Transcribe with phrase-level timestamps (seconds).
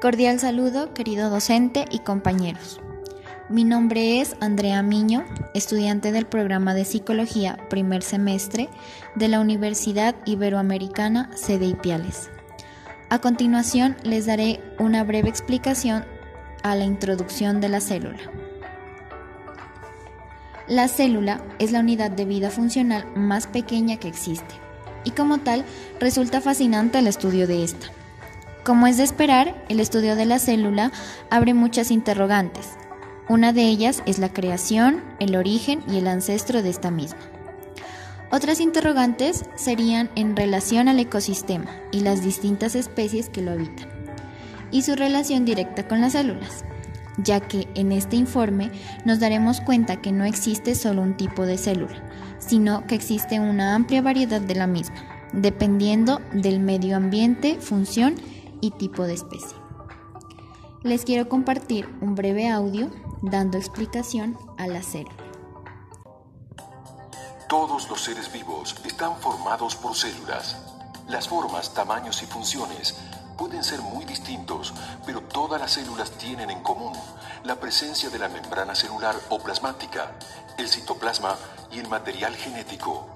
[0.00, 2.80] Cordial saludo, querido docente y compañeros.
[3.48, 5.24] Mi nombre es Andrea Miño,
[5.54, 8.68] estudiante del programa de Psicología primer semestre
[9.16, 12.30] de la Universidad Iberoamericana sede Ipiales.
[13.08, 16.04] A continuación les daré una breve explicación
[16.62, 18.20] a la introducción de la célula.
[20.68, 24.54] La célula es la unidad de vida funcional más pequeña que existe
[25.02, 25.64] y como tal
[25.98, 27.97] resulta fascinante el estudio de esta.
[28.68, 30.92] Como es de esperar, el estudio de la célula
[31.30, 32.76] abre muchas interrogantes.
[33.26, 37.18] Una de ellas es la creación, el origen y el ancestro de esta misma.
[38.30, 43.88] Otras interrogantes serían en relación al ecosistema y las distintas especies que lo habitan,
[44.70, 46.66] y su relación directa con las células,
[47.16, 48.70] ya que en este informe
[49.06, 52.02] nos daremos cuenta que no existe solo un tipo de célula,
[52.38, 58.37] sino que existe una amplia variedad de la misma, dependiendo del medio ambiente, función y
[58.70, 59.56] tipo de especie.
[60.82, 62.90] Les quiero compartir un breve audio
[63.22, 65.16] dando explicación a la célula.
[67.48, 70.56] Todos los seres vivos están formados por células.
[71.08, 72.94] Las formas, tamaños y funciones
[73.38, 74.74] pueden ser muy distintos,
[75.06, 76.92] pero todas las células tienen en común
[77.44, 80.12] la presencia de la membrana celular o plasmática,
[80.58, 81.36] el citoplasma
[81.72, 83.06] y el material genético.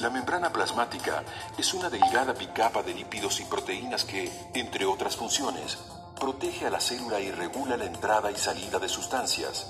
[0.00, 1.22] La membrana plasmática
[1.58, 5.76] es una delgada bicapa de lípidos y proteínas que, entre otras funciones,
[6.18, 9.66] protege a la célula y regula la entrada y salida de sustancias.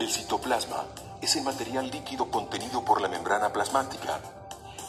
[0.00, 0.84] El citoplasma
[1.20, 4.18] es el material líquido contenido por la membrana plasmática.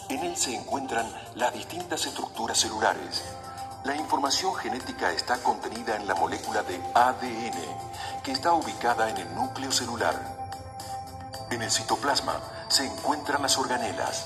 [0.10, 3.24] En él se encuentran las distintas estructuras celulares.
[3.84, 9.36] La información genética está contenida en la molécula de ADN, que está ubicada en el
[9.36, 10.16] núcleo celular.
[11.52, 14.26] En el citoplasma se encuentran las organelas,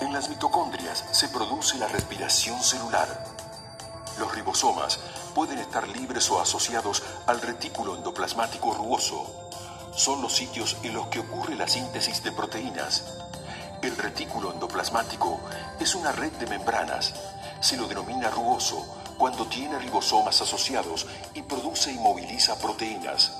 [0.00, 3.24] en las mitocondrias se produce la respiración celular.
[4.18, 4.98] Los ribosomas
[5.34, 9.26] pueden estar libres o asociados al retículo endoplasmático rugoso.
[9.92, 13.18] Son los sitios en los que ocurre la síntesis de proteínas.
[13.82, 15.40] El retículo endoplasmático
[15.80, 17.14] es una red de membranas.
[17.60, 18.86] Se lo denomina rugoso
[19.18, 23.32] cuando tiene ribosomas asociados y produce y moviliza proteínas.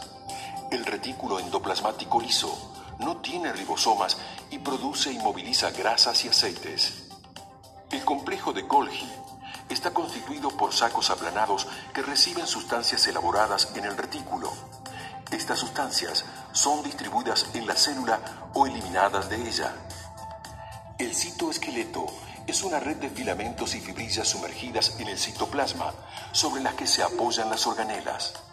[0.70, 4.16] El retículo endoplasmático liso no tiene ribosomas
[4.50, 7.04] y produce y moviliza grasas y aceites.
[7.90, 9.08] El complejo de Golgi
[9.68, 14.52] está constituido por sacos aplanados que reciben sustancias elaboradas en el retículo.
[15.30, 18.20] Estas sustancias son distribuidas en la célula
[18.54, 19.74] o eliminadas de ella.
[20.98, 22.06] El citoesqueleto
[22.46, 25.92] es una red de filamentos y fibrillas sumergidas en el citoplasma
[26.32, 28.47] sobre las que se apoyan las organelas.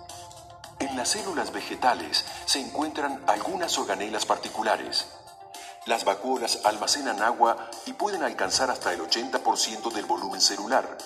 [0.79, 5.05] En las células vegetales se encuentran algunas organelas particulares.
[5.85, 10.97] Las vacuolas almacenan agua y pueden alcanzar hasta el 80% del volumen celular.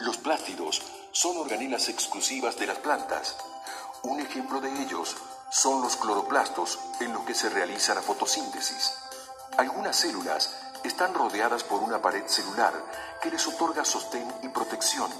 [0.00, 3.36] Los plástidos son organelas exclusivas de las plantas.
[4.02, 5.16] Un ejemplo de ellos
[5.50, 8.92] son los cloroplastos en los que se realiza la fotosíntesis.
[9.56, 10.50] Algunas células
[10.82, 12.72] están rodeadas por una pared celular
[13.22, 15.10] que les otorga sostén y protección.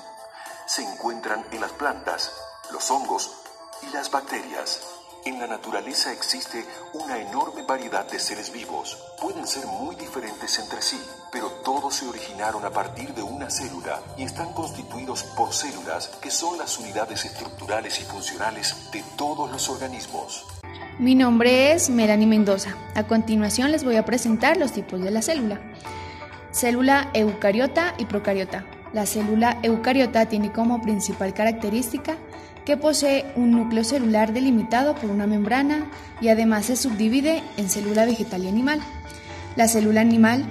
[0.67, 2.33] Se encuentran en las plantas,
[2.73, 3.46] los hongos
[3.83, 4.81] y las bacterias.
[5.25, 6.65] En la naturaleza existe
[6.95, 8.97] una enorme variedad de seres vivos.
[9.21, 11.01] Pueden ser muy diferentes entre sí,
[11.33, 16.31] pero todos se originaron a partir de una célula y están constituidos por células que
[16.31, 20.47] son las unidades estructurales y funcionales de todos los organismos.
[21.01, 22.77] Mi nombre es Melanie Mendoza.
[22.95, 25.61] A continuación les voy a presentar los tipos de la célula.
[26.53, 28.65] Célula eucariota y procariota.
[28.93, 32.17] La célula eucariota tiene como principal característica
[32.67, 35.89] que posee un núcleo celular delimitado por una membrana
[36.21, 38.81] y además se subdivide en célula vegetal y animal.
[39.55, 40.45] La célula animal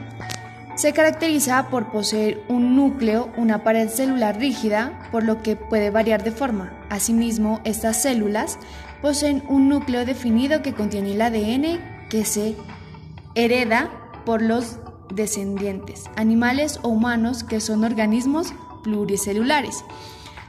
[0.76, 6.24] se caracteriza por poseer un núcleo, una pared celular rígida, por lo que puede variar
[6.24, 6.74] de forma.
[6.90, 8.60] Asimismo, estas células
[9.02, 12.56] poseen un núcleo definido que contiene el ADN que se
[13.36, 13.92] hereda
[14.26, 14.80] por los
[15.14, 19.84] descendientes, animales o humanos que son organismos pluricelulares.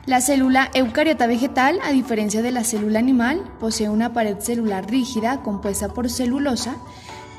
[0.07, 5.43] La célula eucariota vegetal, a diferencia de la célula animal, posee una pared celular rígida
[5.43, 6.77] compuesta por celulosa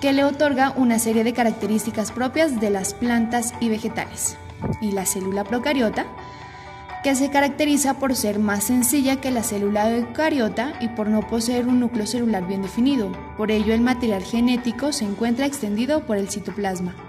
[0.01, 4.35] que le otorga una serie de características propias de las plantas y vegetales.
[4.81, 6.07] Y la célula procariota,
[7.05, 11.69] que se caracteriza por ser más sencilla que la célula eucariota y por no poseer
[11.69, 13.13] un núcleo celular bien definido.
[13.37, 17.06] Por ello, el material genético se encuentra extendido por el citoplasma.